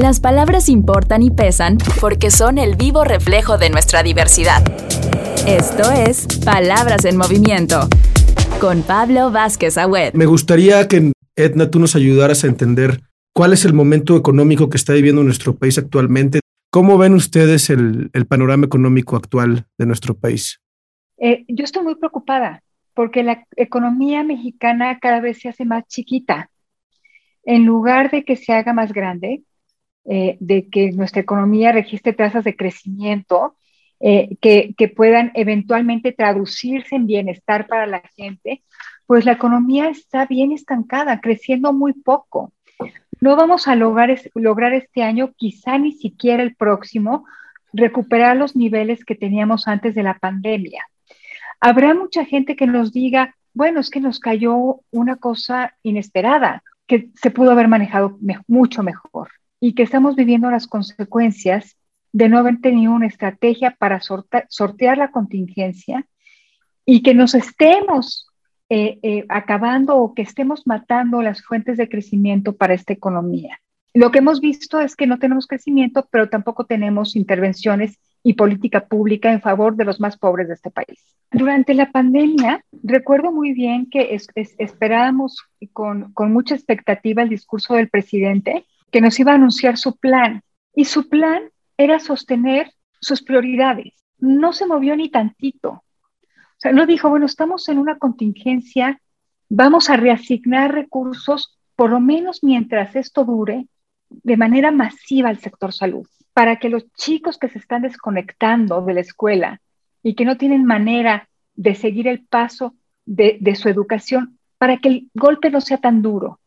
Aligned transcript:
Las 0.00 0.18
palabras 0.18 0.70
importan 0.70 1.22
y 1.22 1.30
pesan 1.30 1.76
porque 2.00 2.30
son 2.30 2.56
el 2.56 2.74
vivo 2.74 3.04
reflejo 3.04 3.58
de 3.58 3.68
nuestra 3.68 4.02
diversidad. 4.02 4.62
Esto 5.46 5.90
es 5.92 6.26
Palabras 6.42 7.04
en 7.04 7.18
Movimiento 7.18 7.80
con 8.62 8.82
Pablo 8.82 9.30
Vázquez 9.30 9.76
Agüed. 9.76 10.14
Me 10.14 10.24
gustaría 10.24 10.88
que, 10.88 11.12
Edna, 11.36 11.70
tú 11.70 11.78
nos 11.78 11.96
ayudaras 11.96 12.44
a 12.44 12.46
entender 12.46 13.00
cuál 13.34 13.52
es 13.52 13.66
el 13.66 13.74
momento 13.74 14.16
económico 14.16 14.70
que 14.70 14.78
está 14.78 14.94
viviendo 14.94 15.22
nuestro 15.22 15.56
país 15.56 15.76
actualmente. 15.76 16.40
¿Cómo 16.70 16.96
ven 16.96 17.12
ustedes 17.12 17.68
el, 17.68 18.10
panorama 18.26 18.64
económico 18.64 19.16
actual 19.16 19.66
de 19.76 19.84
nuestro 19.84 20.14
país? 20.16 20.62
Eh, 21.18 21.44
yo 21.46 21.62
estoy 21.62 21.84
muy 21.84 21.96
preocupada 21.96 22.62
porque 22.94 23.22
la 23.22 23.44
economía 23.54 24.24
mexicana 24.24 24.98
cada 24.98 25.20
vez 25.20 25.40
se 25.40 25.50
hace 25.50 25.66
más 25.66 25.86
chiquita. 25.88 26.48
En 27.44 27.66
lugar 27.66 28.10
de 28.10 28.24
que 28.24 28.36
se 28.36 28.54
haga 28.54 28.72
más 28.72 28.94
grande, 28.94 29.42
eh, 30.06 30.38
de 30.40 30.68
que 30.68 30.92
nuestra 30.92 31.20
economía 31.20 31.72
registre 31.72 32.14
tasas 32.14 32.42
de 32.44 32.56
crecimiento 32.56 33.54
eh, 34.00 34.38
que, 34.40 34.88
puedan 34.96 35.30
eventualmente 35.34 36.12
traducirse 36.12 36.96
en 36.96 37.06
bienestar 37.06 37.66
para 37.66 37.86
la 37.86 38.02
gente, 38.16 38.62
pues 39.06 39.26
la 39.26 39.32
economía 39.32 39.90
está 39.90 40.24
bien 40.24 40.52
estancada, 40.52 41.20
creciendo 41.20 41.74
muy 41.74 41.92
poco. 41.92 42.52
No 43.20 43.36
vamos 43.36 43.68
a 43.68 43.76
lograr, 43.76 44.18
lograr 44.34 44.72
este 44.72 45.02
año, 45.02 45.34
quizá 45.36 45.76
ni 45.76 45.92
siquiera 45.92 46.42
el 46.42 46.56
próximo, 46.56 47.26
recuperar 47.74 48.38
los 48.38 48.56
niveles 48.56 49.04
que 49.04 49.14
teníamos 49.14 49.68
antes 49.68 49.94
de 49.94 50.02
la 50.02 50.18
pandemia. 50.18 50.82
Habrá 51.60 51.92
mucha 51.92 52.24
gente 52.24 52.56
que 52.56 52.66
nos 52.66 52.90
diga, 52.90 53.36
bueno, 53.52 53.80
es 53.80 53.90
que 53.90 54.00
nos 54.00 54.18
cayó 54.18 54.80
una 54.90 55.16
cosa 55.16 55.76
inesperada, 55.82 56.62
que 56.86 57.10
se 57.16 57.30
pudo 57.30 57.50
haber 57.50 57.68
manejado 57.68 58.18
mucho 58.48 58.82
mejor 58.82 59.28
y 59.60 59.74
que 59.74 59.82
estamos 59.82 60.16
viviendo 60.16 60.50
las 60.50 60.66
consecuencias 60.66 61.76
de 62.12 62.28
no 62.28 62.38
haber 62.38 62.60
tenido 62.60 62.92
una 62.92 63.06
estrategia 63.06 63.76
para 63.78 64.00
sortear 64.00 64.98
la 64.98 65.12
contingencia 65.12 66.06
y 66.84 67.02
que 67.02 67.14
nos 67.14 67.34
estemos 67.34 68.26
eh, 68.68 68.98
eh, 69.02 69.26
acabando 69.28 69.96
o 69.96 70.14
que 70.14 70.22
estemos 70.22 70.66
matando 70.66 71.22
las 71.22 71.42
fuentes 71.42 71.76
de 71.76 71.88
crecimiento 71.88 72.56
para 72.56 72.74
esta 72.74 72.92
economía. 72.92 73.60
Lo 73.92 74.10
que 74.10 74.18
hemos 74.18 74.40
visto 74.40 74.80
es 74.80 74.96
que 74.96 75.06
no 75.06 75.18
tenemos 75.18 75.46
crecimiento, 75.46 76.08
pero 76.10 76.28
tampoco 76.28 76.64
tenemos 76.64 77.16
intervenciones 77.16 77.98
y 78.22 78.34
política 78.34 78.86
pública 78.86 79.32
en 79.32 79.40
favor 79.40 79.76
de 79.76 79.84
los 79.84 80.00
más 80.00 80.16
pobres 80.16 80.48
de 80.48 80.54
este 80.54 80.70
país. 80.70 81.16
Durante 81.32 81.74
la 81.74 81.90
pandemia, 81.90 82.64
recuerdo 82.82 83.32
muy 83.32 83.52
bien 83.52 83.88
que 83.88 84.16
esperábamos 84.58 85.44
con, 85.72 86.12
con 86.12 86.32
mucha 86.32 86.54
expectativa 86.54 87.22
el 87.22 87.28
discurso 87.28 87.74
del 87.74 87.88
presidente 87.88 88.64
que 88.90 89.00
nos 89.00 89.18
iba 89.20 89.32
a 89.32 89.36
anunciar 89.36 89.76
su 89.76 89.96
plan. 89.96 90.42
Y 90.74 90.84
su 90.84 91.08
plan 91.08 91.50
era 91.76 91.98
sostener 91.98 92.72
sus 93.00 93.22
prioridades. 93.22 93.94
No 94.18 94.52
se 94.52 94.66
movió 94.66 94.96
ni 94.96 95.10
tantito. 95.10 95.70
O 95.70 96.58
sea, 96.58 96.72
no 96.72 96.86
dijo, 96.86 97.08
bueno, 97.08 97.26
estamos 97.26 97.68
en 97.68 97.78
una 97.78 97.98
contingencia, 97.98 99.00
vamos 99.48 99.88
a 99.88 99.96
reasignar 99.96 100.74
recursos, 100.74 101.58
por 101.74 101.90
lo 101.90 102.00
menos 102.00 102.44
mientras 102.44 102.94
esto 102.96 103.24
dure, 103.24 103.66
de 104.10 104.36
manera 104.36 104.70
masiva 104.70 105.30
al 105.30 105.38
sector 105.38 105.72
salud, 105.72 106.06
para 106.34 106.56
que 106.56 106.68
los 106.68 106.92
chicos 106.92 107.38
que 107.38 107.48
se 107.48 107.58
están 107.58 107.82
desconectando 107.82 108.82
de 108.82 108.94
la 108.94 109.00
escuela 109.00 109.60
y 110.02 110.14
que 110.14 110.26
no 110.26 110.36
tienen 110.36 110.64
manera 110.66 111.28
de 111.54 111.74
seguir 111.74 112.08
el 112.08 112.26
paso 112.26 112.74
de, 113.06 113.38
de 113.40 113.54
su 113.54 113.70
educación, 113.70 114.38
para 114.58 114.76
que 114.76 114.88
el 114.88 115.10
golpe 115.14 115.50
no 115.50 115.62
sea 115.62 115.78
tan 115.78 116.02
duro. 116.02 116.39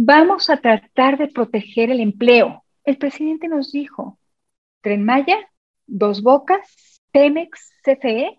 Vamos 0.00 0.48
a 0.48 0.58
tratar 0.58 1.18
de 1.18 1.26
proteger 1.26 1.90
el 1.90 1.98
empleo. 1.98 2.62
El 2.84 2.98
presidente 2.98 3.48
nos 3.48 3.72
dijo, 3.72 4.16
Tren 4.80 5.04
Maya, 5.04 5.36
Dos 5.88 6.22
Bocas, 6.22 6.60
Pemex, 7.10 7.72
CFE 7.82 8.38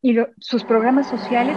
y 0.00 0.14
sus 0.38 0.62
programas 0.62 1.10
sociales. 1.10 1.56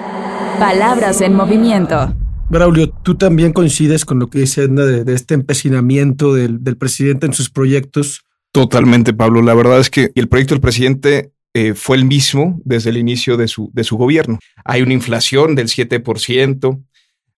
Palabras 0.57 1.21
en 1.21 1.35
movimiento. 1.35 2.11
Braulio, 2.49 2.89
¿tú 2.89 3.13
también 3.13 3.53
coincides 3.53 4.03
con 4.03 4.17
lo 4.17 4.31
que 4.31 4.39
dice 4.39 4.63
Edna 4.63 4.83
de, 4.83 5.13
este 5.13 5.35
empecinamiento 5.35 6.33
del, 6.33 6.59
presidente 6.79 7.27
en 7.27 7.33
sus 7.33 7.51
proyectos? 7.51 8.23
Totalmente, 8.51 9.13
Pablo. 9.13 9.43
La 9.43 9.53
verdad 9.53 9.79
es 9.79 9.91
que 9.91 10.09
el 10.15 10.27
proyecto 10.27 10.55
del 10.55 10.61
presidente 10.61 11.33
eh, 11.53 11.75
fue 11.75 11.97
el 11.97 12.05
mismo 12.05 12.59
desde 12.65 12.89
el 12.89 12.97
inicio 12.97 13.37
de 13.37 13.47
su, 13.47 13.69
de 13.73 13.83
su 13.83 13.95
gobierno. 13.95 14.39
Hay 14.63 14.81
una 14.81 14.93
inflación 14.93 15.53
del 15.53 15.67
7%, 15.67 16.83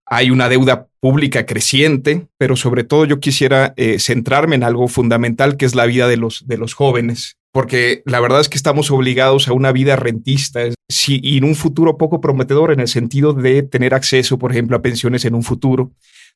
hay 0.05 0.29
una 0.29 0.49
deuda 0.49 0.87
pública 0.99 1.45
creciente, 1.45 2.27
pero 2.37 2.55
sobre 2.55 2.83
todo 2.83 3.05
yo 3.05 3.19
quisiera 3.19 3.73
eh, 3.77 3.99
centrarme 3.99 4.55
en 4.55 4.63
algo 4.63 4.87
fundamental 4.87 5.57
que 5.57 5.65
es 5.65 5.75
la 5.75 5.85
vida 5.85 6.07
de 6.07 6.17
los, 6.17 6.47
de 6.47 6.57
los 6.57 6.73
jóvenes, 6.73 7.37
porque 7.51 8.01
la 8.05 8.19
verdad 8.19 8.41
es 8.41 8.49
que 8.49 8.57
estamos 8.57 8.91
obligados 8.91 9.47
a 9.47 9.53
una 9.53 9.71
vida 9.71 9.95
rentista 9.95 10.61
y 11.07 11.37
en 11.37 11.43
un 11.43 11.55
futuro 11.55 11.97
poco 11.97 12.21
prometedor 12.21 12.71
en 12.71 12.79
el 12.79 12.87
sentido 12.87 13.33
de 13.33 13.63
tener 13.63 13.93
acceso, 13.93 14.37
por 14.37 14.51
ejemplo, 14.51 14.77
a 14.77 14.81
pensiones 14.81 15.25
en 15.25 15.35
un 15.35 15.43
futuro. 15.43 15.91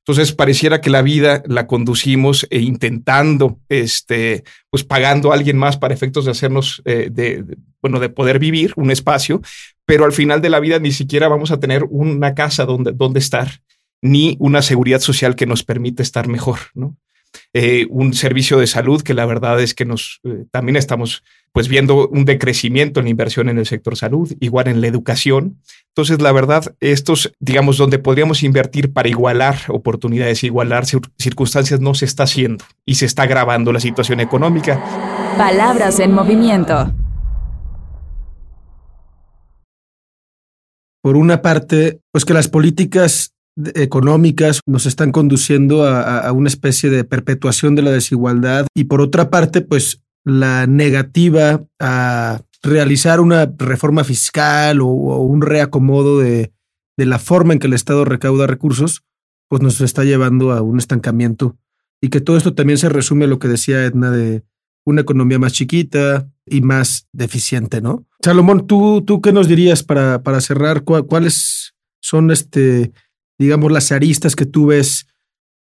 Entonces 0.06 0.34
pareciera 0.34 0.82
que 0.82 0.90
la 0.90 1.02
vida 1.02 1.44
la 1.46 1.68
conducimos 1.68 2.48
eh, 2.50 2.60
intentando, 2.60 3.60
este, 3.70 4.44
pues 4.70 4.84
pagando 4.84 5.32
a 5.32 5.36
alguien 5.36 5.58
más 5.58 5.78
para 5.78 5.94
efectos 5.94 6.26
de 6.26 6.32
hacernos, 6.32 6.82
eh, 6.86 7.10
de, 7.12 7.46
bueno, 7.82 8.00
de 8.00 8.10
poder 8.10 8.40
vivir 8.40 8.74
un 8.76 8.92
espacio, 8.92 9.42
pero 9.86 10.06
al 10.06 10.12
final 10.12 10.42
de 10.42 10.50
la 10.50 10.60
vida 10.60 10.80
ni 10.80 10.92
siquiera 10.92 11.28
vamos 11.28 11.52
a 11.52 11.60
tener 11.60 11.84
una 11.90 12.34
casa 12.34 12.66
donde, 12.66 12.92
donde 12.92 13.20
estar, 13.20 13.62
ni 14.02 14.36
una 14.40 14.62
seguridad 14.62 15.00
social 15.00 15.36
que 15.36 15.46
nos 15.46 15.64
permita 15.64 16.02
estar 16.02 16.28
mejor, 16.28 16.60
¿no? 16.74 16.98
Eh, 17.54 17.88
un 17.90 18.14
servicio 18.14 18.60
de 18.60 18.68
salud 18.68 19.02
que 19.02 19.14
la 19.14 19.26
verdad 19.26 19.60
es 19.60 19.74
que 19.74 19.86
nos 19.86 20.20
eh, 20.24 20.46
también 20.52 20.76
estamos 20.76 21.24
pues 21.52 21.68
viendo 21.68 22.08
un 22.08 22.26
decrecimiento 22.26 23.00
en 23.00 23.06
la 23.06 23.10
inversión 23.10 23.50
en 23.50 23.58
el 23.58 23.66
sector 23.66 23.98
salud, 23.98 24.32
igual 24.40 24.68
en 24.68 24.82
la 24.82 24.88
educación. 24.88 25.58
Entonces, 25.88 26.22
la 26.22 26.32
verdad, 26.32 26.76
estos, 26.80 27.34
digamos, 27.40 27.78
donde 27.78 27.98
podríamos 27.98 28.44
invertir 28.44 28.94
para 28.94 29.10
igualar 29.10 29.58
oportunidades, 29.70 30.44
igualar 30.44 30.86
circunstancias, 30.86 31.80
no 31.80 31.96
se 31.96 32.06
está 32.06 32.24
haciendo 32.24 32.64
y 32.86 32.96
se 32.96 33.06
está 33.06 33.24
agravando 33.24 33.74
la 33.74 33.80
situación 33.80 34.20
económica. 34.20 34.80
Palabras 35.38 36.00
en 36.00 36.14
movimiento. 36.14 36.94
Por 41.02 41.18
una 41.18 41.42
parte, 41.42 42.02
pues 42.12 42.26
que 42.26 42.34
las 42.34 42.48
políticas 42.48 43.34
económicas 43.76 44.62
nos 44.66 44.86
están 44.86 45.12
conduciendo 45.12 45.86
a, 45.86 46.32
una 46.32 46.48
especie 46.48 46.90
de 46.90 47.04
perpetuación 47.04 47.76
de 47.76 47.82
la 47.82 47.92
desigualdad 47.92 48.68
y 48.74 48.86
por 48.86 49.02
otra 49.02 49.30
parte, 49.30 49.62
pues 49.62 50.02
la 50.24 50.68
negativa 50.68 51.64
a 51.80 52.42
realizar 52.62 53.20
una 53.20 53.52
reforma 53.58 54.04
fiscal 54.04 54.82
o, 54.82 54.88
un 54.88 55.42
reacomodo 55.42 56.20
de, 56.20 56.52
de, 56.98 57.06
la 57.06 57.20
forma 57.20 57.54
en 57.54 57.60
que 57.60 57.68
el 57.68 57.74
Estado 57.74 58.06
recauda 58.06 58.48
recursos, 58.48 59.04
pues 59.48 59.62
nos 59.62 59.82
está 59.82 60.04
llevando 60.04 60.52
a 60.52 60.62
un 60.62 60.78
estancamiento 60.78 61.58
y 62.02 62.10
que 62.10 62.22
todo 62.22 62.38
esto 62.38 62.54
también 62.54 62.78
se 62.78 62.90
resume 62.90 63.26
a 63.26 63.28
lo 63.28 63.40
que 63.40 63.48
decía 63.48 63.84
Edna 63.84 64.12
de 64.12 64.44
una 64.86 65.02
economía 65.02 65.40
más 65.40 65.54
chiquita 65.54 66.30
y 66.46 66.62
más 66.62 67.08
deficiente, 67.12 67.82
¿no? 67.82 68.06
Salomón, 68.22 68.68
¿tú, 68.68 69.04
tú 69.06 69.22
qué 69.22 69.32
nos 69.32 69.48
dirías 69.48 69.84
para, 69.84 70.24
para 70.24 70.42
cerrar? 70.42 70.84
¿Cuáles 70.84 71.74
son 72.02 72.32
este 72.32 72.92
digamos, 73.40 73.72
las 73.72 73.92
aristas 73.92 74.36
que 74.36 74.46
tú 74.46 74.68
ves 74.68 75.08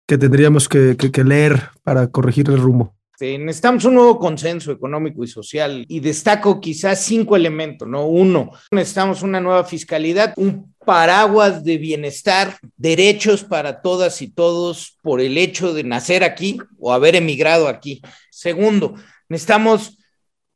que 0.05 0.17
tendríamos 0.17 0.67
que, 0.67 0.95
leer 1.23 1.69
para 1.83 2.07
corregir 2.11 2.49
el 2.49 2.57
rumbo? 2.57 2.95
necesitamos 3.21 3.83
un 3.83 3.95
nuevo 3.95 4.17
consenso 4.17 4.71
económico 4.71 5.25
y 5.25 5.27
social 5.27 5.85
y 5.89 5.99
destaco 5.99 6.61
quizás 6.61 7.03
cinco 7.03 7.35
elementos, 7.35 7.85
¿no? 7.85 8.05
Uno, 8.05 8.51
necesitamos 8.71 9.23
una 9.23 9.41
nueva 9.41 9.65
fiscalidad, 9.65 10.33
un 10.37 10.73
paraguas 10.85 11.65
de 11.65 11.77
bienestar, 11.77 12.57
derechos 12.77 13.43
para 13.43 13.81
todas 13.81 14.21
y 14.21 14.29
todos 14.29 14.97
por 15.01 15.19
el 15.19 15.37
hecho 15.37 15.73
de 15.73 15.83
nacer 15.83 16.23
aquí 16.23 16.59
o 16.79 16.93
haber 16.93 17.17
emigrado 17.17 17.67
aquí. 17.67 18.01
Segundo, 18.31 18.95
necesitamos 19.27 19.99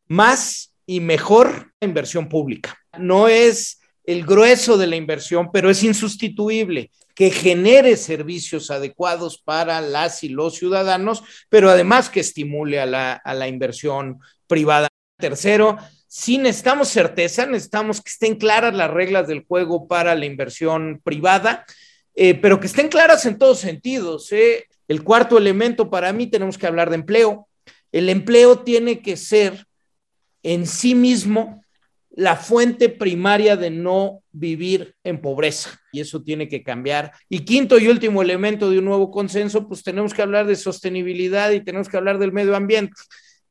más 0.07 0.73
y 0.85 1.01
mejor 1.01 1.73
inversión 1.81 2.29
pública. 2.29 2.77
No 2.97 3.27
es 3.27 3.81
el 4.05 4.25
grueso 4.25 4.77
de 4.77 4.87
la 4.87 4.95
inversión, 4.95 5.49
pero 5.51 5.69
es 5.69 5.83
insustituible 5.83 6.91
que 7.15 7.29
genere 7.29 7.95
servicios 7.97 8.71
adecuados 8.71 9.37
para 9.37 9.81
las 9.81 10.23
y 10.23 10.29
los 10.29 10.55
ciudadanos, 10.55 11.23
pero 11.49 11.69
además 11.69 12.09
que 12.09 12.21
estimule 12.21 12.79
a 12.79 12.85
la, 12.85 13.47
inversión 13.47 14.19
privada. 14.47 14.89
Tercero, 15.17 15.77
si 16.07 16.37
necesitamos 16.37 16.89
certeza, 16.89 17.45
necesitamos 17.45 18.01
que 18.01 18.09
estén 18.09 18.35
claras 18.35 18.73
las 18.73 18.89
reglas 18.89 19.27
del 19.27 19.45
juego 19.45 19.87
para 19.87 20.15
la 20.15 20.25
inversión 20.25 21.01
privada, 21.03 21.65
eh, 22.15 22.33
pero 22.35 22.59
que 22.59 22.67
estén 22.67 22.89
claras 22.89 23.25
en 23.25 23.37
todos 23.37 23.59
sentidos. 23.59 24.31
¿eh? 24.31 24.65
El 24.87 25.03
cuarto 25.03 25.37
elemento 25.37 25.89
para 25.89 26.11
mí 26.13 26.27
tenemos 26.27 26.57
que 26.57 26.67
hablar 26.67 26.89
de 26.89 26.95
empleo. 26.95 27.47
El 27.91 28.09
empleo 28.09 28.59
tiene 28.59 29.01
que 29.01 29.17
ser 29.17 29.65
en 30.41 30.65
sí 30.65 30.95
mismo 30.95 31.62
la 32.15 32.35
fuente 32.35 32.89
primaria 32.89 33.57
de 33.57 33.71
no 33.71 34.21
vivir 34.31 34.95
en 35.03 35.19
pobreza 35.19 35.79
y 35.91 35.99
eso 35.99 36.21
tiene 36.21 36.47
que 36.47 36.63
cambiar. 36.63 37.11
Y 37.27 37.39
quinto 37.39 37.79
y 37.79 37.87
último 37.87 38.21
elemento 38.21 38.69
de 38.69 38.79
un 38.79 38.85
nuevo 38.85 39.09
consenso, 39.09 39.67
pues 39.67 39.83
tenemos 39.83 40.13
que 40.13 40.21
hablar 40.21 40.45
de 40.45 40.55
sostenibilidad 40.55 41.51
y 41.51 41.61
tenemos 41.61 41.89
que 41.89 41.97
hablar 41.97 42.19
del 42.19 42.31
medio 42.31 42.55
ambiente. 42.55 42.93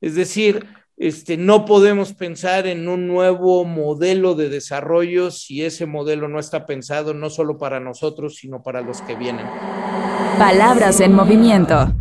Es 0.01 0.15
decir, 0.15 0.65
este, 0.97 1.37
no 1.37 1.65
podemos 1.65 2.13
pensar 2.13 2.69
en 2.69 2.89
un 2.89 3.09
nuevo 3.09 3.65
modelo 3.65 4.37
de 4.37 4.49
desarrollo 4.49 5.33
si 5.33 5.65
ese 5.65 5.87
modelo 5.87 6.29
no 6.29 6.39
está 6.39 6.65
pensado 6.65 7.15
no 7.15 7.31
solo 7.31 7.59
para 7.59 7.81
nosotros, 7.81 8.37
sino 8.37 8.63
para 8.63 8.81
los 8.81 9.03
que 9.03 9.17
vienen. 9.17 9.47
Palabras 10.39 11.01
en 11.01 11.15
movimiento. 11.15 11.93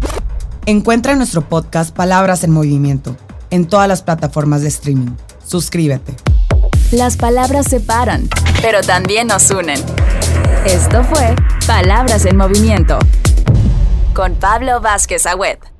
Encuentra 0.67 1.15
nuestro 1.15 1.41
podcast 1.41 1.95
Palabras 1.95 2.43
en 2.43 2.51
Movimiento 2.51 3.17
en 3.49 3.65
todas 3.65 3.87
las 3.87 4.03
plataformas 4.03 4.61
de 4.61 4.67
streaming. 4.67 5.11
Suscríbete. 5.43 6.30
Las 6.91 7.15
palabras 7.15 7.67
separan, 7.69 8.27
pero 8.61 8.81
también 8.81 9.27
nos 9.27 9.49
unen. 9.49 9.79
Esto 10.65 11.05
fue 11.05 11.35
Palabras 11.65 12.25
en 12.25 12.35
Movimiento 12.35 12.99
con 14.13 14.35
Pablo 14.35 14.81
Vázquez 14.81 15.25
Agüet. 15.25 15.70